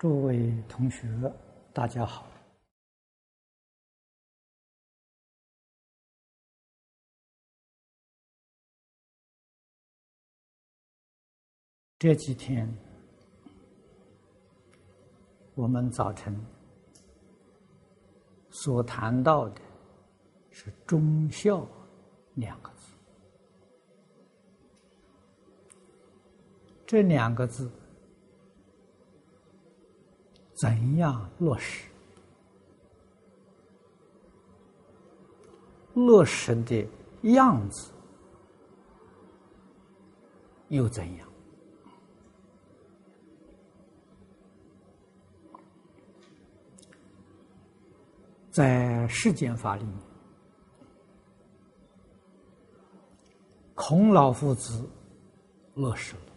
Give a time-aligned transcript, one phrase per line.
[0.00, 1.06] 诸位同学，
[1.74, 2.26] 大家好。
[11.98, 12.66] 这几天，
[15.54, 16.34] 我们早晨
[18.48, 19.60] 所谈到的
[20.50, 21.68] 是“忠孝”
[22.36, 22.94] 两个字，
[26.86, 27.70] 这两个字。
[30.60, 31.88] 怎样落实？
[35.94, 36.86] 落实的
[37.22, 37.90] 样子
[40.68, 41.26] 又怎样？
[48.50, 49.94] 在世间法里面，
[53.74, 54.86] 孔老夫子
[55.72, 56.32] 落实了，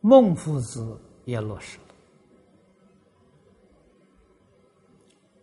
[0.00, 0.98] 孟夫子。
[1.28, 1.84] 也落实了，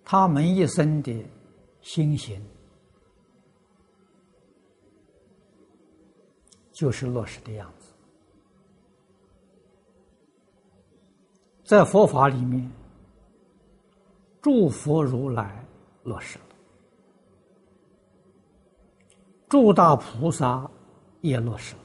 [0.03, 1.23] 他们一生的
[1.79, 2.43] 心行，
[6.71, 7.93] 就是落实的样子。
[11.63, 12.67] 在佛法里面，
[14.41, 15.63] 诸佛如来
[16.01, 16.45] 落实了，
[19.47, 20.67] 诸大菩萨
[21.21, 21.84] 也落实了。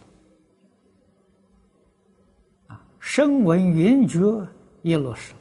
[3.00, 4.20] 声闻缘觉
[4.82, 5.40] 也落实了，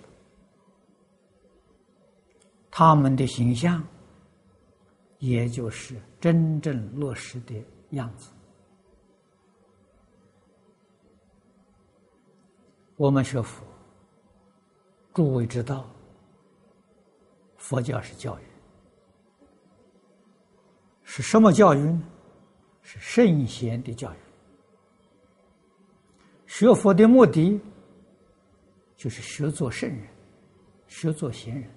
[2.72, 3.86] 他们的形象，
[5.20, 7.54] 也就是真正落实的
[7.92, 8.32] 样子。
[12.96, 13.64] 我们学佛，
[15.14, 15.86] 诸位知道，
[17.58, 18.44] 佛教是教育，
[21.04, 22.02] 是什么教育呢？
[22.82, 24.18] 是圣贤的教育。
[26.50, 27.62] 学佛的目的，
[28.98, 30.02] 就是学做圣人，
[30.88, 31.70] 学做贤人。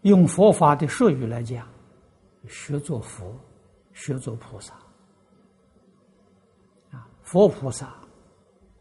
[0.00, 1.66] 用佛法的术语来讲，
[2.48, 3.38] 学做佛，
[3.92, 4.74] 学做菩萨。
[6.90, 7.94] 啊，佛菩萨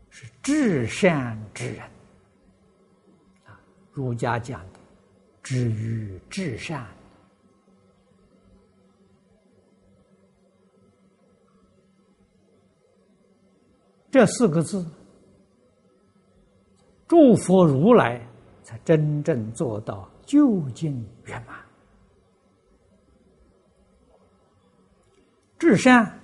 [0.10, 1.84] 是至善之人。
[3.46, 3.62] 啊，
[3.94, 4.80] 儒家讲的，
[5.44, 6.88] 至于至善。
[14.12, 14.86] 这四个字，
[17.08, 18.22] 诸佛如来
[18.62, 21.58] 才真正做到究竟圆满。
[25.58, 26.20] 至善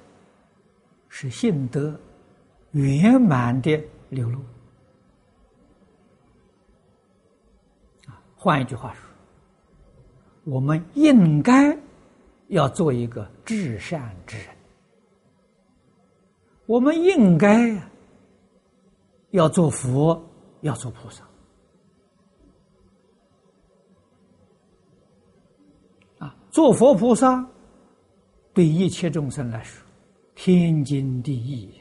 [1.08, 1.98] 是性德
[2.72, 4.40] 圆满的流露。
[8.08, 9.02] 啊，换一句话说，
[10.44, 11.78] 我们应该
[12.48, 14.57] 要做一个至善之人。
[16.68, 17.82] 我们应该
[19.32, 20.22] 要做佛，
[20.62, 21.24] 要做菩萨
[26.20, 26.36] 啊！
[26.52, 27.48] 做佛菩萨
[28.54, 29.82] 对一切众生来说，
[30.36, 31.72] 天经地义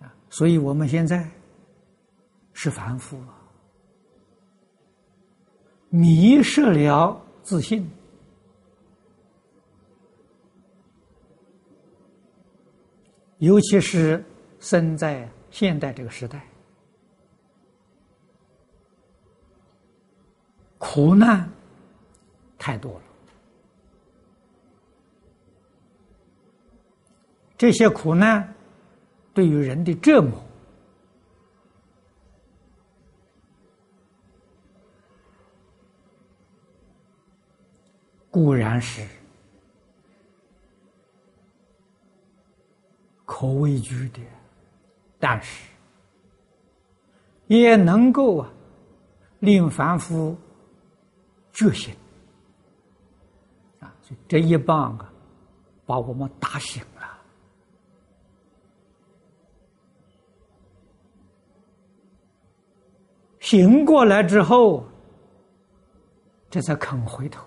[0.00, 0.08] 啊！
[0.30, 1.30] 所以我们现在
[2.54, 3.36] 是凡夫啊，
[5.90, 7.86] 迷失了自信。
[13.44, 14.24] 尤其是
[14.58, 16.42] 生在现代这个时代，
[20.78, 21.46] 苦难
[22.58, 23.02] 太多了。
[27.58, 28.54] 这些苦难
[29.34, 30.42] 对于人的折磨，
[38.30, 39.06] 固然是。
[43.24, 44.20] 可畏惧的，
[45.18, 45.68] 但是
[47.46, 48.50] 也能够啊，
[49.38, 50.36] 令凡夫
[51.52, 51.94] 觉醒
[53.80, 53.94] 啊！
[54.28, 55.12] 这一棒啊，
[55.86, 57.18] 把我们打醒了。
[63.40, 64.84] 醒过来之后，
[66.50, 67.44] 这才肯回头，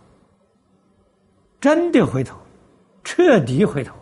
[1.59, 2.37] 真的回头，
[3.03, 3.95] 彻底回头。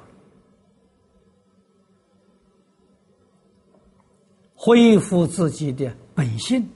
[4.65, 6.67] 恢复自己的本性，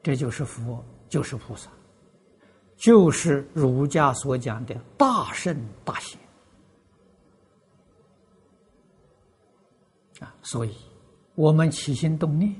[0.00, 1.68] 这就是佛，就是菩萨，
[2.76, 6.20] 就是儒家所讲的大圣大贤
[10.20, 10.32] 啊！
[10.40, 10.72] 所以，
[11.34, 12.54] 我们起心动念、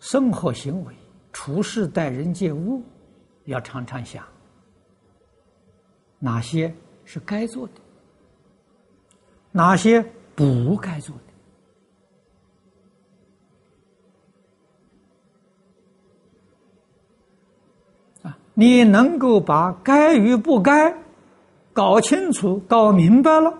[0.00, 0.92] 生活行为、
[1.32, 2.82] 处事待人接物，
[3.44, 4.26] 要常常想：
[6.18, 6.74] 哪些
[7.04, 7.74] 是该做的，
[9.52, 10.04] 哪些
[10.40, 11.14] 不该做
[18.22, 18.38] 的啊？
[18.54, 20.96] 你能够把该与不该
[21.72, 23.52] 搞清楚、搞明白了，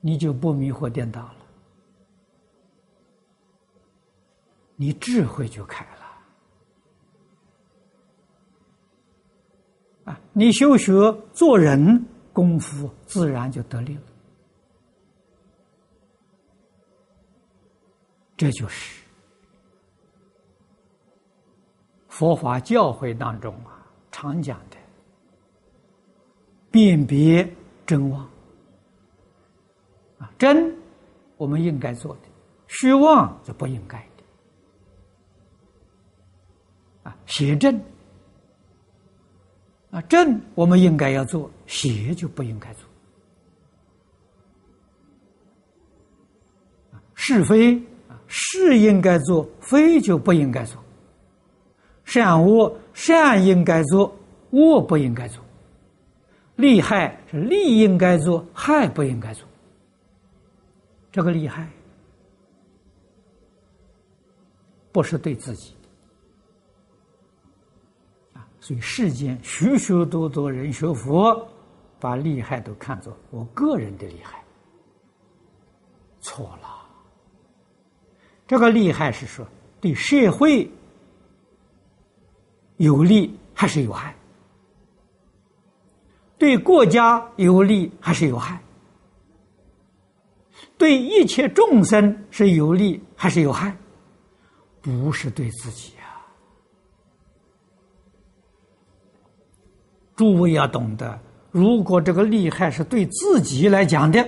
[0.00, 1.36] 你就不迷惑颠倒了，
[4.76, 5.90] 你智慧就开了。
[10.04, 14.02] 啊，你修学做人功夫，自然就得力了。
[18.36, 19.02] 这就是
[22.08, 23.80] 佛法教诲当中啊
[24.12, 24.76] 常讲的
[26.70, 27.50] 辨别
[27.86, 28.28] 真妄
[30.18, 30.76] 啊，真
[31.38, 32.28] 我们应该做的，
[32.68, 34.24] 虚妄就不应该的
[37.04, 37.82] 啊，邪正。
[39.90, 42.84] 啊，正我们应该要做，邪就不应该做。
[47.14, 47.76] 是非
[48.08, 50.82] 啊，是应该做，非就不应该做。
[52.04, 54.14] 善恶，善应该做，
[54.50, 55.42] 恶不应该做。
[56.56, 59.46] 利害是利应该做，害不应该做。
[61.12, 61.68] 这个利害，
[64.92, 65.75] 不是对自己。
[68.66, 71.48] 所以世间许许多多人学佛，
[72.00, 74.42] 把利害都看作我个人的利害，
[76.20, 76.84] 错了。
[78.44, 79.46] 这个利害是说
[79.80, 80.68] 对社会
[82.78, 84.12] 有利还是有害？
[86.36, 88.60] 对国家有利还是有害？
[90.76, 93.76] 对一切众生是有利还是有害？
[94.82, 95.92] 不是对自己。
[100.16, 101.20] 诸位要懂得，
[101.50, 104.26] 如果这个利害是对自己来讲的，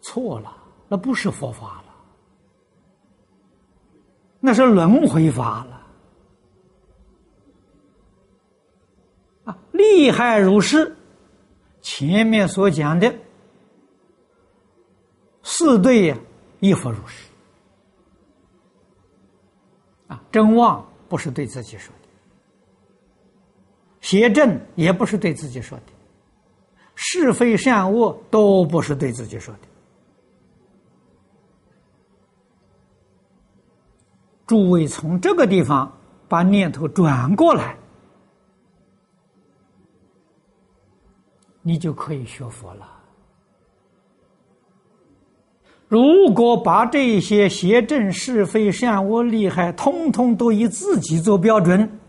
[0.00, 0.56] 错了，
[0.88, 1.94] 那不是佛法了，
[4.38, 5.82] 那是轮回法了。
[9.44, 10.96] 啊，利害如是，
[11.80, 13.12] 前面所讲的
[15.42, 16.16] 四对呀，
[16.60, 17.28] 亦复如是。
[20.06, 21.92] 啊，真妄不是对自己说。
[24.02, 25.84] 邪正也不是对自己说的，
[26.94, 29.60] 是非善恶都不是对自己说的。
[34.46, 35.90] 诸位从这个地方
[36.28, 37.74] 把念头转过来，
[41.62, 42.86] 你就可以学佛了。
[45.88, 52.00] 如果把这些邪正是非善恶利害，通通都以自己做标准。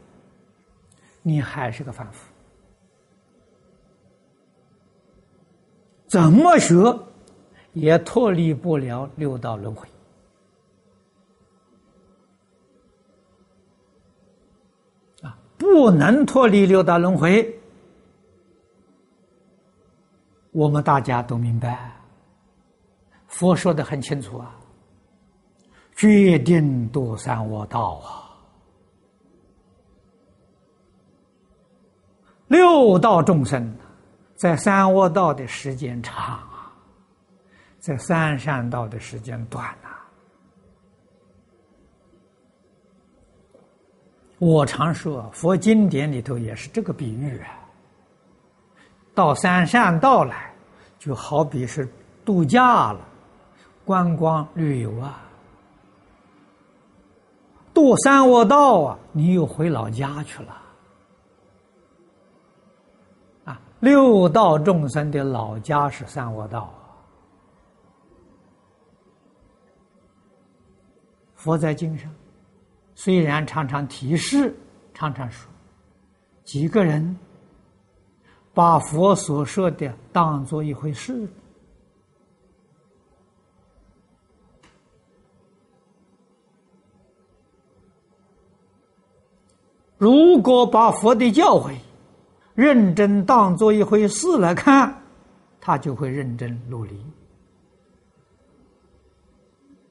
[1.25, 2.31] 你还是个凡夫，
[6.05, 6.75] 怎么学
[7.71, 9.87] 也脱离不了六道轮回
[15.21, 15.39] 啊！
[15.57, 17.59] 不能脱离六道轮回，
[20.51, 21.95] 我们大家都明白，
[23.27, 24.59] 佛说的很清楚啊，
[25.95, 28.22] 决定堕三恶道啊！
[32.53, 33.75] 六道众生
[34.35, 36.71] 在三恶道的时间长啊，
[37.79, 39.89] 在三善道的时间短呐。
[44.37, 47.57] 我常说，佛经典里头也是这个比喻啊。
[49.15, 50.53] 到三善道来，
[50.99, 51.91] 就好比是
[52.23, 52.99] 度假了，
[53.83, 55.23] 观光旅游啊。
[57.73, 60.59] 渡三恶道啊，你又回老家去了。
[63.83, 66.73] 六道众生的老家是三恶道。
[71.35, 72.09] 佛在经上
[72.95, 74.55] 虽然常常提示，
[74.93, 75.51] 常常说，
[76.45, 77.13] 几个人
[78.53, 81.27] 把佛所说的当做一回事。
[89.97, 91.75] 如果把佛的教诲，
[92.55, 95.01] 认真当做一回事来看，
[95.59, 97.03] 他就会认真努力。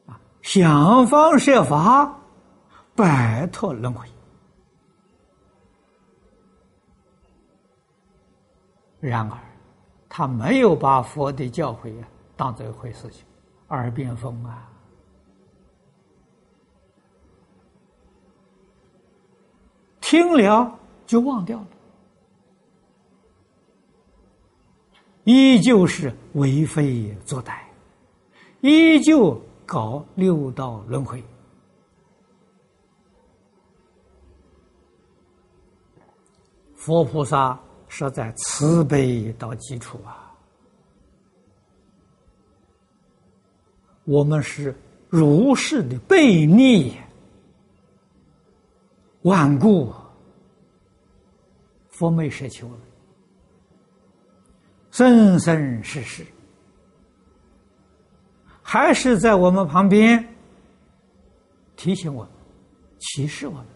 [0.07, 2.19] 啊，想方设法
[2.95, 4.07] 摆脱轮回。
[9.01, 9.39] 然而，
[10.09, 13.25] 他没有把佛的教诲啊当做一回事情，
[13.69, 14.71] 耳边风啊，
[20.01, 21.67] 听了就忘掉了，
[25.25, 27.61] 依旧是为非作歹，
[28.61, 31.23] 依旧搞六道轮回。
[36.75, 40.35] 佛菩萨是在慈悲到基础啊，
[44.03, 44.75] 我们是
[45.09, 46.97] 如是的悖逆、
[49.23, 49.95] 顽固，
[51.91, 52.81] 佛没舍弃我们，
[54.93, 56.25] 生生世世
[58.63, 60.37] 还是在我们旁边
[61.75, 62.33] 提醒我们、
[63.01, 63.67] 启示我们。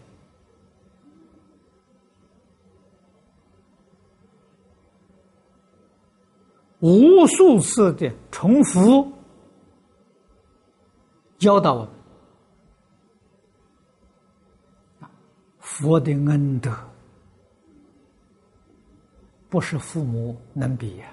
[6.79, 9.11] 无数次的重复
[11.39, 11.81] 教导我
[14.99, 15.09] 们，
[15.57, 16.71] 佛的恩德
[19.49, 21.05] 不是父母能比呀。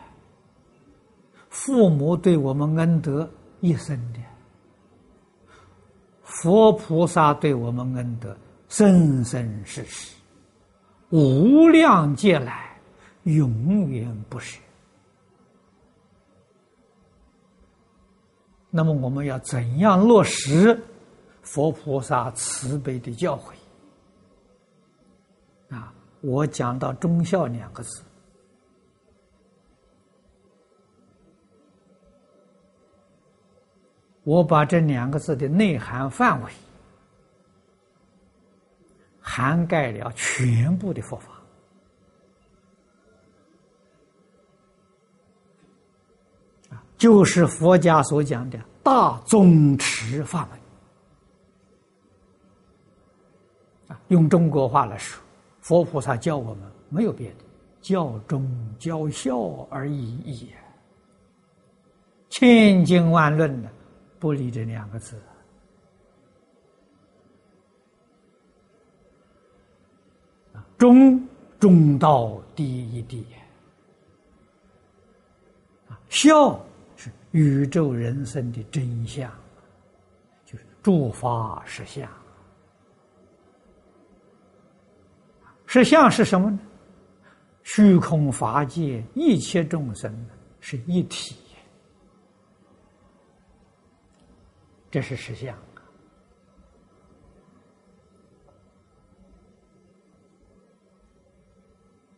[1.51, 4.19] 父母对我们恩德一生的，
[6.23, 8.37] 佛菩萨对我们恩德
[8.69, 10.17] 生生世世，
[11.11, 12.77] 无量劫来
[13.23, 14.59] 永远不舍。
[18.71, 20.77] 那么我们要怎样落实
[21.43, 23.53] 佛菩萨慈悲的教诲？
[25.73, 28.03] 啊，我讲到“忠孝”两个字，
[34.25, 36.51] 我把这两个字的内涵范围
[39.21, 41.31] 涵盖了全部的佛法。
[46.97, 50.59] 就是佛家所讲的大宗持法门
[53.89, 55.23] 啊，用中国话来说，
[55.61, 57.45] 佛菩萨教我们没有别的，
[57.83, 60.55] 教忠教孝而已矣，
[62.31, 63.69] 千经万论的
[64.25, 65.21] 不离这两个字
[70.55, 71.29] 啊，忠
[71.61, 73.27] 忠到第一地
[75.91, 76.59] 啊，孝。
[77.33, 79.31] 宇宙人生的真相，
[80.47, 82.09] 就是诸法实相。
[85.67, 86.59] 实相是什么呢？
[87.63, 90.27] 虚空法界一切众生
[90.61, 91.37] 是一体，
[94.95, 95.53] 这是实相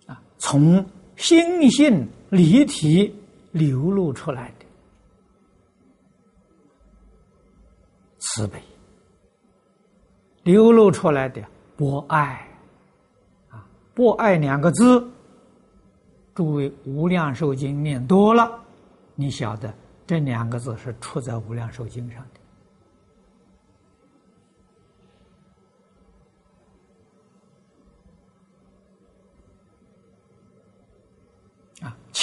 [0.05, 0.21] 啊！
[0.37, 0.85] 从
[1.17, 3.19] 心性离体
[3.51, 4.67] 流露出来的。
[8.19, 8.63] 慈悲
[10.43, 11.43] 流露出来的
[11.79, 12.47] 博爱
[13.49, 15.03] 啊，博爱两个字，
[16.35, 18.63] 诸位无量寿经念多了，
[19.15, 19.73] 你晓得
[20.07, 22.41] 这两个字是出在无量寿经上的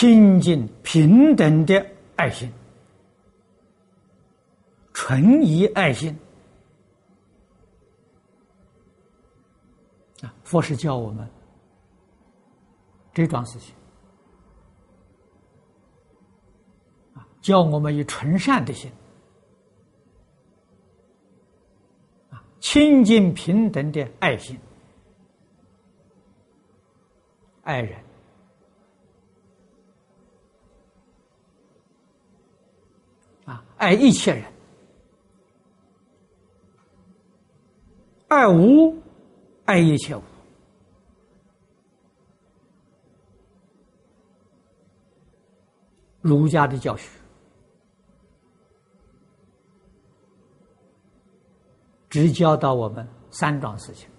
[0.03, 2.51] 清净平等的爱心。
[4.91, 6.13] 纯以爱心
[10.21, 10.27] 啊！
[10.43, 11.25] 佛是教我们
[13.13, 13.73] 这桩事情
[17.13, 18.91] 啊，教我们以纯善的心
[22.29, 24.59] 啊，清净平等的爱心，
[27.63, 27.97] 爱人
[33.83, 34.45] 爱一切人。
[38.29, 38.97] 爱无，
[39.65, 40.23] 爱一切无。
[46.21, 47.09] 儒家的教学，
[52.09, 54.09] 只教导我们三桩事情。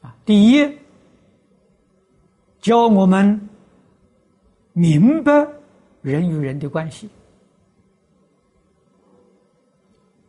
[0.00, 0.78] 啊，第一，
[2.60, 3.46] 教我们
[4.72, 5.46] 明白
[6.02, 7.08] 人与人的关系。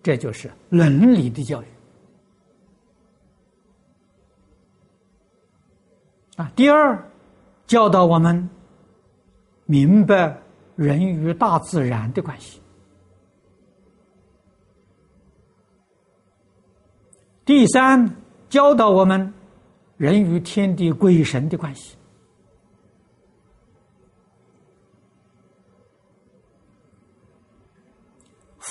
[0.04, 1.66] 这就是伦理的教育
[6.38, 6.52] 啊！
[6.56, 7.00] 第二，
[7.68, 8.50] 教导我们
[9.66, 10.36] 明白
[10.76, 12.60] 人与大自然的关系；
[17.46, 18.10] 第三，
[18.50, 19.32] 教导我们
[19.98, 21.96] 人与天地鬼神的关系。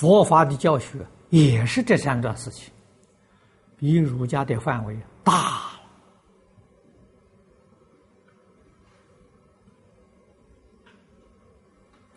[0.00, 0.98] 佛法的教学。
[1.28, 2.72] 也是这三段事情，
[3.76, 5.80] 比儒家的范围大了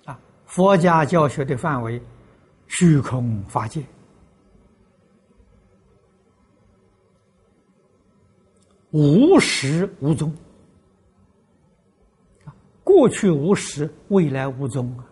[0.06, 0.20] 啊！
[0.48, 2.02] 佛家教学的范围，
[2.66, 3.84] 虚空法界，
[8.90, 10.36] 无始无终
[12.84, 15.06] 过去无始，未来无终啊！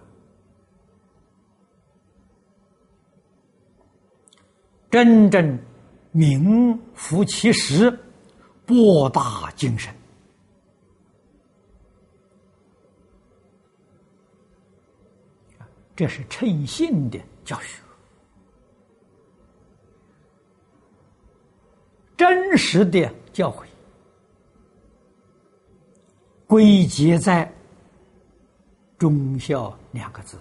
[4.92, 5.58] 真正。
[6.14, 7.90] 名副其实，
[8.66, 9.90] 博大精深
[15.96, 17.82] 这是诚信的教学，
[22.18, 23.66] 真实的教诲，
[26.46, 27.50] 归结在
[28.98, 30.38] 忠孝两个字。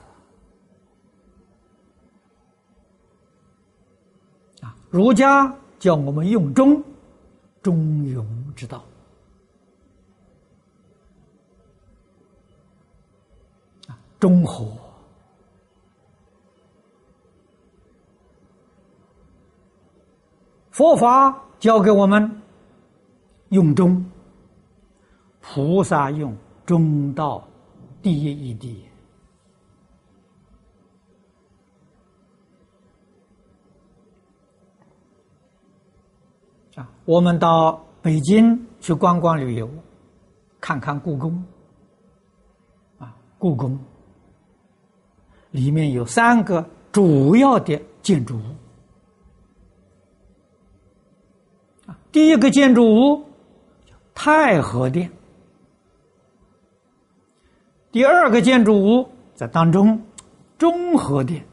[4.90, 6.82] 儒家叫我们用中，
[7.62, 8.84] 中庸之道
[13.86, 14.66] 啊，中和。
[20.72, 22.42] 佛法教给我们
[23.50, 24.04] 用中，
[25.40, 27.46] 菩萨用中道
[28.02, 28.89] 第一义谛。
[37.10, 39.68] 我们到北京去观光旅游，
[40.60, 41.44] 看看故宫。
[43.00, 43.76] 啊，故宫
[45.50, 48.42] 里面有三个主要的建筑物。
[51.86, 53.24] 啊，第一个建筑物
[54.14, 55.10] 太和殿，
[57.90, 60.00] 第二个建筑物在当中，
[60.58, 61.44] 中和殿，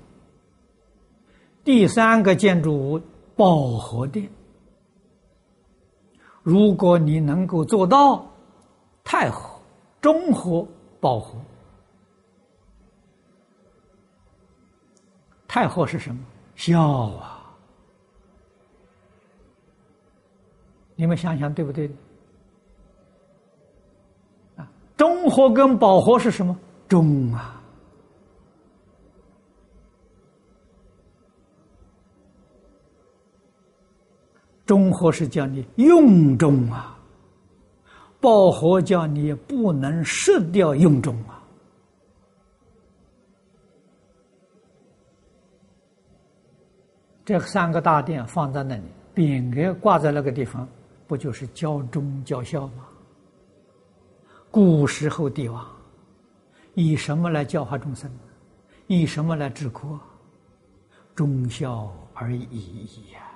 [1.63, 3.01] 第三个建筑物
[3.35, 4.29] 保和殿。
[6.47, 8.25] 如果你能够做到
[9.03, 9.59] 太和、
[9.99, 10.65] 中和、
[10.97, 11.37] 保和，
[15.45, 16.23] 太和是什么？
[16.55, 16.81] 孝
[17.17, 17.53] 啊！
[20.95, 21.91] 你们想想对不对？
[24.55, 26.57] 啊，中和跟保和是什么？
[26.87, 27.56] 中啊！
[34.67, 36.99] 中和是叫你用中啊，
[38.19, 41.41] 报和叫你不能失掉用中啊。
[47.23, 48.83] 这三个大殿放在那里，
[49.15, 50.67] 匾额挂在那个地方，
[51.07, 52.85] 不就是教忠教孝吗？
[54.51, 55.65] 古时候帝王
[56.73, 58.09] 以什么来教化众生？
[58.87, 59.99] 以什么来治国？
[61.15, 63.26] 忠孝而已呀。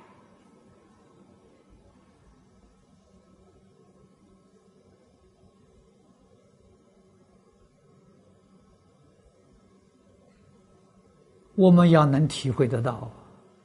[11.55, 13.11] 我们要能体会得到，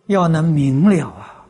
[0.07, 1.47] 要能明了啊！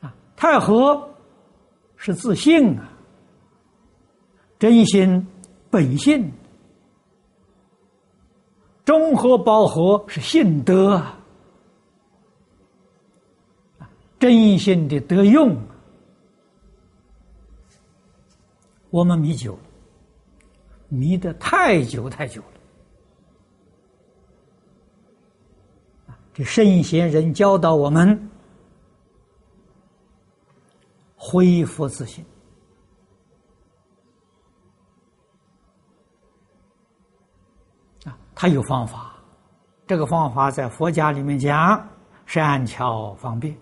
[0.00, 1.10] 啊，太和
[1.96, 2.88] 是自信啊，
[4.58, 5.26] 真心
[5.70, 6.30] 本性；
[8.84, 11.18] 中和保和是信德啊，
[14.18, 15.56] 真心的德用。
[18.90, 19.58] 我们迷久，
[20.88, 22.53] 迷得太久太久了。
[26.34, 28.28] 这圣贤人教导我们
[31.16, 32.24] 恢复自信
[38.04, 39.14] 啊，他有方法。
[39.86, 41.88] 这个方法在佛家里面讲
[42.26, 43.56] 善巧方便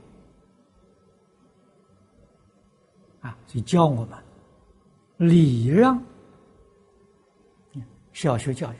[3.21, 4.19] 啊，就教我们
[5.17, 6.03] 礼让，
[8.15, 8.77] 小学教育。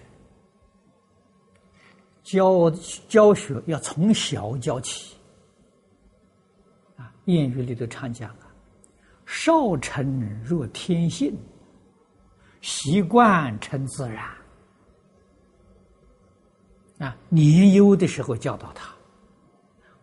[2.23, 2.71] 教
[3.09, 5.17] 教学要从小教起，
[6.97, 8.47] 啊，谚语里头常讲啊
[9.27, 11.37] ，“少成若天性，
[12.61, 14.25] 习惯成自然。”
[16.99, 18.95] 啊，年幼的时候教导他，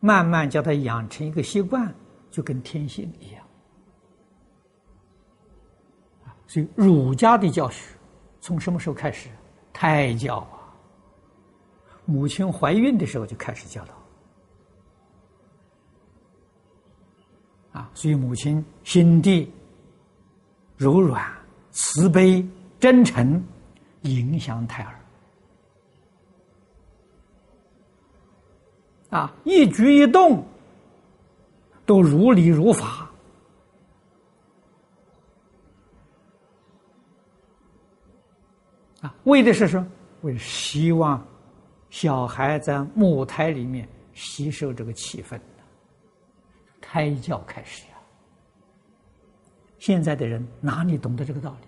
[0.02, 1.94] 慢慢叫他养成一个习惯，
[2.30, 3.42] 就跟天性一样。
[6.46, 7.96] 所以儒家的教学
[8.42, 9.30] 从什么时候开始？
[9.72, 10.59] 胎教啊。
[12.10, 13.94] 母亲怀孕的时候就开始教导，
[17.80, 19.48] 啊，所以母亲心地
[20.76, 21.32] 柔软、
[21.70, 22.44] 慈悲、
[22.80, 23.44] 真诚，
[24.02, 24.96] 影响胎儿。
[29.12, 30.44] 啊，一举一动
[31.86, 33.08] 都如理如法，
[39.02, 39.88] 啊，为的是什么？
[40.22, 41.26] 为希望
[42.00, 45.38] 小孩在母胎里面吸收这个气氛
[46.80, 47.98] 胎教开始呀。
[49.80, 51.68] 现在的人哪里懂得这个道理？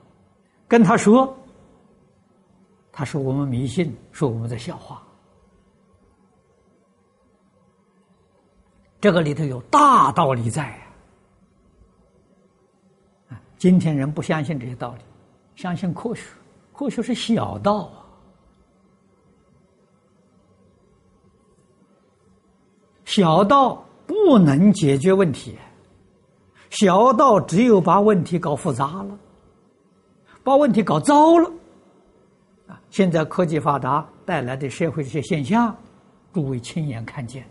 [0.70, 1.38] 跟他说，
[2.94, 5.06] 他说我们迷信，说我们在笑话。
[9.02, 10.64] 这个里头有大道理在
[13.28, 13.36] 啊！
[13.58, 15.02] 今天人不相信这些道理，
[15.58, 16.24] 相信科学，
[16.72, 18.01] 科学是小道啊，
[23.12, 25.58] 小道不能解决问题，
[26.70, 29.20] 小道只有把问题搞复杂了，
[30.46, 31.52] 把问题搞糟了。
[32.68, 32.82] 啊！
[32.90, 35.76] 现在科技发达带来的社会这些现象，
[36.32, 37.46] 诸位亲眼看见。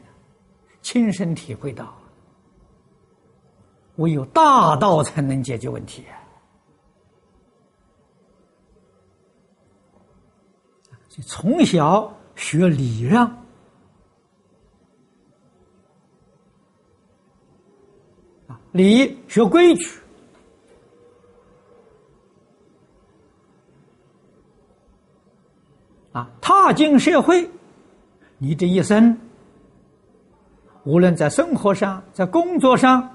[0.80, 1.94] 亲身体会到，
[3.96, 6.06] 唯有大道才能解决问题。
[11.26, 13.30] 从小学礼让
[18.50, 19.88] 啊，礼学规矩
[26.10, 27.48] 啊，踏进社会，
[28.38, 29.16] 你这一生。
[30.82, 33.08] 无论在生活上，在工作上，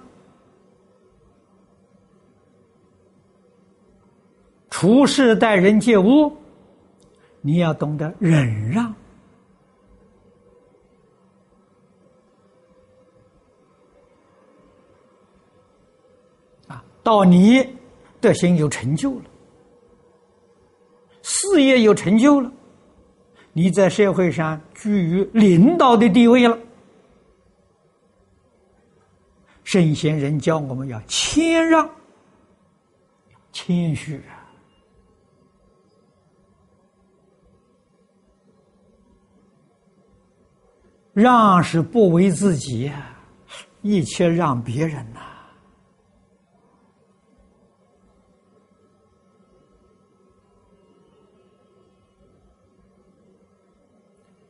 [4.69, 6.32] 处事待人接物，
[7.41, 8.95] 你要懂得忍让
[17.06, 17.63] 到你
[18.20, 19.26] 德行有成就了，
[21.22, 22.52] 事业有成就了，
[23.54, 26.58] 你在社会上居于领导的地位了。
[29.63, 31.88] 圣贤人教我们要谦让、
[33.52, 34.50] 谦虚啊，
[41.13, 42.91] 让是不为自己，
[43.84, 45.35] 一切让别人呐。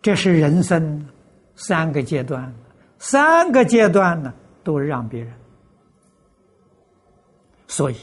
[0.05, 1.03] 这是人生
[1.55, 2.53] 三个阶段，
[2.99, 4.31] 三个阶段呢。
[4.63, 5.31] 都让别人，
[7.67, 7.95] 所以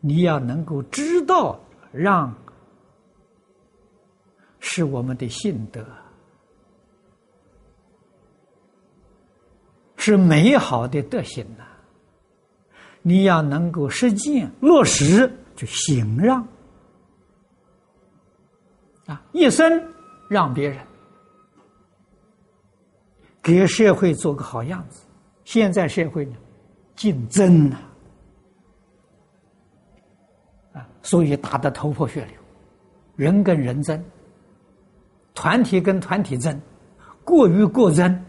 [0.00, 1.58] 你要能够知道
[1.92, 2.34] 让
[4.58, 5.82] 是我们的信德，
[9.96, 11.64] 是美好的德行呐。
[13.00, 16.46] 你要能够实践落实，就行让
[19.06, 19.82] 啊，一生
[20.28, 20.78] 让别人，
[23.44, 25.02] 给社会做个好样子。
[25.44, 26.34] 现在社会呢，
[26.96, 27.76] 竞争呐，
[30.72, 32.34] 啊，所以打得头破血流，
[33.16, 34.02] 人跟人争，
[35.34, 36.58] 团体跟团体争，
[37.22, 38.24] 过于过争，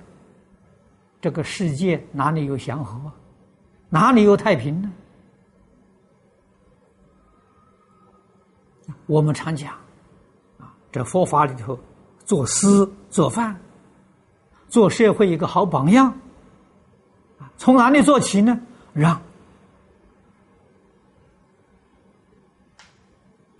[1.22, 3.10] 这个世界哪里有祥和，
[3.88, 4.92] 哪里有太平呢？
[9.06, 9.72] 我们常讲，
[10.60, 11.80] 啊，这佛法里头，
[12.26, 12.68] 做师
[13.10, 13.58] 做饭，
[14.76, 16.14] 做社会一个好榜样。
[17.56, 18.60] 从哪里做起呢？
[18.92, 19.22] 让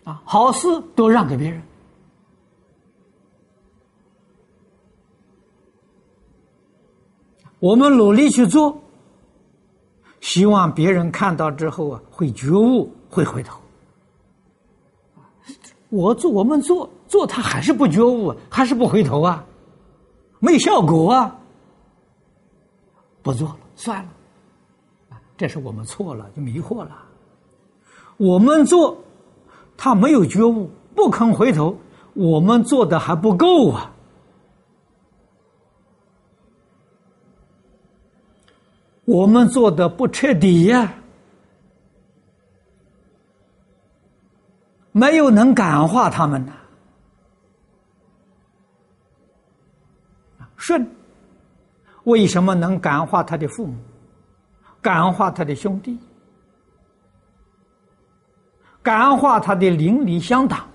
[0.04, 1.62] 啊，好事都让给别人。
[7.60, 8.78] 我们努力去做，
[10.20, 13.58] 希望别人看到之后啊，会觉悟，会回头。
[15.88, 19.46] 我做，我们做做，他还是不觉悟，还是不回头啊，
[20.40, 21.36] 没效果啊，
[23.24, 23.58] 不做了。
[23.76, 24.10] 算了，
[25.36, 27.04] 这是我们错了，就迷惑了。
[28.18, 28.98] 我们做，
[29.76, 31.78] 他没有觉悟，不肯回头，
[32.14, 33.92] 我们做的还不够啊。
[39.04, 40.94] 我们做的不彻底呀，
[44.92, 46.54] 没有能感化他们呐。
[50.66, 50.84] 顺。
[52.06, 53.78] 为什么能感化他的父母，
[54.82, 55.96] 感化他的兄弟，
[58.82, 60.68] 感化他的邻里乡党，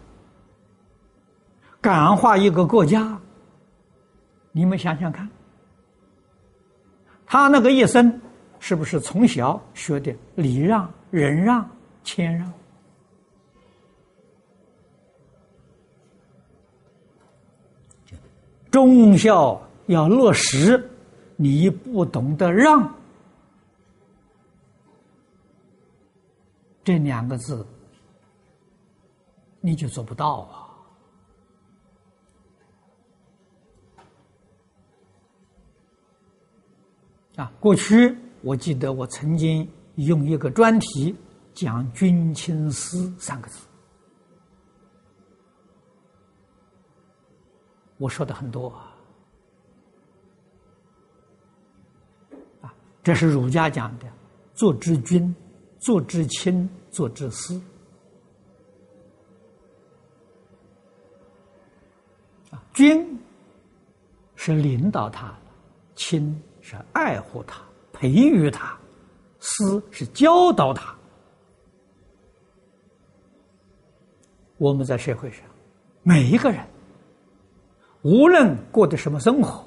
[1.81, 3.19] 感化一个国家？
[4.53, 5.29] 你们想想看，
[7.27, 8.21] 他那个一生
[8.61, 11.69] 是不是从小学的礼让、忍让、
[12.05, 12.53] 谦让？
[18.71, 19.61] 忠孝
[19.93, 20.89] 要落实。
[21.43, 22.95] 你不懂得让，
[26.85, 27.67] 这两个字
[29.59, 30.69] 你就做不到啊！
[37.37, 41.17] 啊，过去我记得我曾经用一个专题
[41.55, 43.67] 讲“君亲师”三个字，
[47.97, 48.90] 我说的很多啊。
[53.11, 54.07] 这是儒家讲的，
[54.55, 55.35] 做之君，
[55.81, 57.61] 做之亲，做之师。
[62.51, 63.19] 啊，君
[64.37, 65.37] 是领导他，
[65.97, 66.41] 亲。
[66.61, 67.61] 是爱护他、
[67.93, 68.79] 培育他，
[69.41, 70.95] 师是教导他。
[74.57, 75.41] 我们在社会上，
[76.05, 76.65] 每一个人，
[78.03, 79.67] 无论过的什么生活，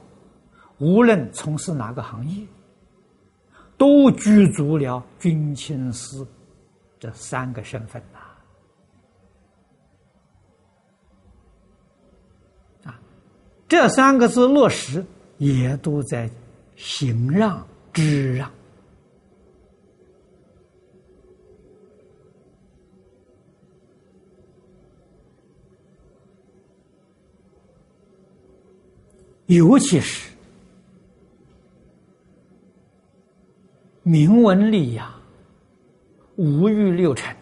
[0.77, 2.47] 无论从事哪个行业，
[3.83, 6.25] 都具足了君亲师
[6.97, 8.19] 这三个身份呐。
[12.89, 12.97] 啊，
[13.67, 15.05] 这三个字落实，
[15.37, 16.29] 也都在。
[16.75, 18.51] 行让、知让，
[29.45, 30.32] 尤其是
[34.13, 35.11] 明文立养、
[36.35, 37.35] 五欲六尘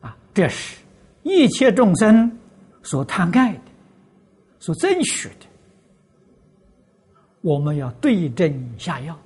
[0.00, 0.82] 啊，这是
[1.22, 2.36] 一切众生
[2.82, 3.60] 所贪爱的、
[4.58, 5.46] 所争取的。
[7.40, 9.16] 我们要对症下药，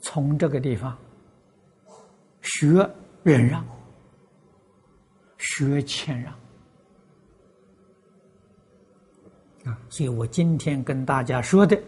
[0.00, 0.94] 从这个地方
[2.42, 2.86] 学
[3.22, 3.64] 忍让，
[5.38, 6.30] 学谦让
[9.64, 9.80] 啊！
[9.88, 11.80] 所以我今天跟大家说的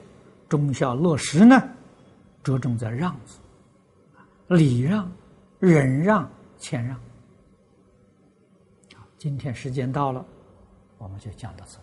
[0.48, 1.62] 忠孝落实呢，
[2.42, 3.38] 着重在让字，
[4.48, 5.10] 礼让、
[5.58, 6.96] 忍让、谦让。
[8.96, 10.24] 好，今天时间到了，
[10.96, 11.78] 我们就讲到这。